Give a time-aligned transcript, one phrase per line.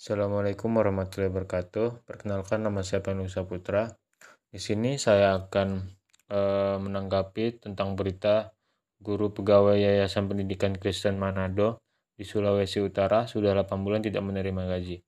[0.00, 2.08] Assalamualaikum warahmatullahi wabarakatuh.
[2.08, 4.00] Perkenalkan nama saya Panusa Putra.
[4.48, 5.76] Di sini saya akan
[6.24, 6.40] e,
[6.80, 8.48] menanggapi tentang berita
[8.96, 11.84] guru pegawai Yayasan Pendidikan Kristen Manado
[12.16, 15.04] di Sulawesi Utara sudah 8 bulan tidak menerima gaji.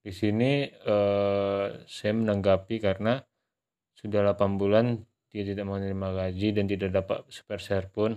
[0.00, 0.96] Di sini e,
[1.84, 3.20] saya menanggapi karena
[3.92, 8.16] sudah 8 bulan dia tidak menerima gaji dan tidak dapat seperser pun.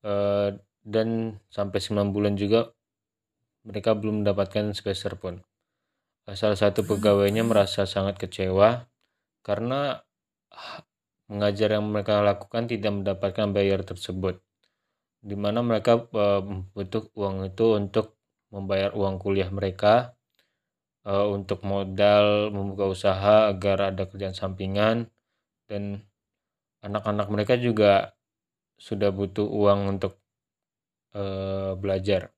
[0.00, 0.12] E,
[0.80, 2.72] dan sampai 9 bulan juga
[3.62, 5.42] mereka belum mendapatkan sepeser pun.
[6.22, 8.86] Salah satu pegawainya merasa sangat kecewa
[9.42, 10.02] karena
[11.26, 14.38] mengajar yang mereka lakukan tidak mendapatkan bayar tersebut.
[15.22, 16.42] Di mana mereka uh,
[16.74, 18.18] butuh uang itu untuk
[18.50, 20.18] membayar uang kuliah mereka,
[21.06, 25.08] uh, untuk modal membuka usaha agar ada kerjaan sampingan,
[25.70, 26.04] dan
[26.82, 28.18] anak-anak mereka juga
[28.76, 30.18] sudah butuh uang untuk
[31.78, 32.32] belajar.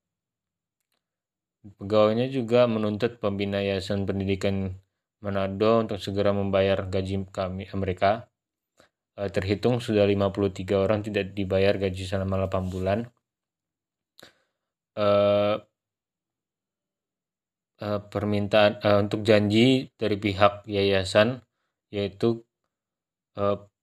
[1.65, 4.77] Pegawainya juga menuntut pembina Yayasan Pendidikan
[5.25, 8.29] Manado untuk segera membayar gaji kami mereka.
[9.17, 12.99] Eh, terhitung sudah 53 orang tidak dibayar gaji selama 8 bulan.
[14.95, 15.59] Uh,
[17.83, 21.43] uh, permintaan untuk janji dari pihak yayasan
[21.91, 22.47] yaitu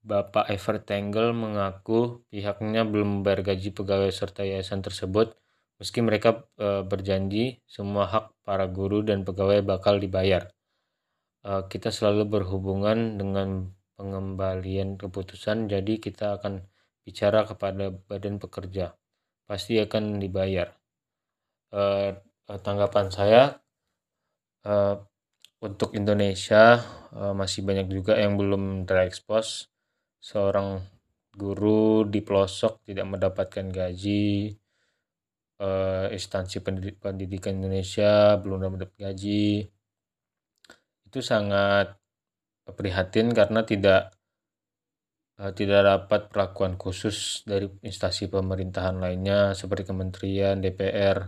[0.01, 5.35] Bapak Ever Tangle mengaku pihaknya belum membayar gaji pegawai serta yayasan tersebut
[5.81, 10.53] Meski mereka e, berjanji semua hak para guru dan pegawai bakal dibayar.
[11.41, 16.61] E, kita selalu berhubungan dengan pengembalian keputusan, jadi kita akan
[17.01, 18.93] bicara kepada badan pekerja.
[19.49, 20.69] Pasti akan dibayar.
[21.73, 22.13] E,
[22.45, 23.57] tanggapan saya
[24.61, 25.01] e,
[25.65, 26.77] untuk Indonesia
[27.09, 29.65] e, masih banyak juga yang belum terekspos.
[30.21, 30.77] Seorang
[31.33, 34.60] guru di pelosok tidak mendapatkan gaji,
[35.61, 36.65] uh, instansi
[36.97, 39.69] pendidikan Indonesia belum dapat gaji.
[41.05, 42.01] Itu sangat
[42.73, 44.17] prihatin karena tidak
[45.37, 51.27] uh, tidak dapat perlakuan khusus dari instansi pemerintahan lainnya seperti kementerian DPR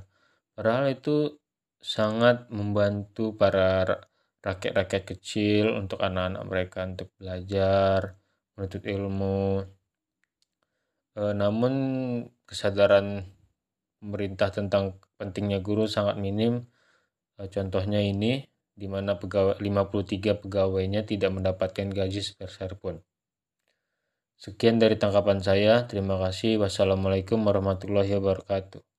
[0.54, 1.36] padahal itu
[1.84, 3.84] sangat membantu para
[4.44, 8.16] rakyat-rakyat kecil untuk anak-anak mereka untuk belajar
[8.56, 9.68] menuntut ilmu.
[11.16, 11.74] E, namun
[12.48, 13.28] kesadaran
[14.04, 16.68] pemerintah tentang pentingnya guru sangat minim.
[17.40, 18.44] Eh, contohnya ini,
[18.76, 23.00] di mana pegawai 53 pegawainya tidak mendapatkan gaji sepeser pun.
[24.36, 25.88] Sekian dari tangkapan saya.
[25.88, 26.60] Terima kasih.
[26.60, 28.93] Wassalamualaikum warahmatullahi wabarakatuh.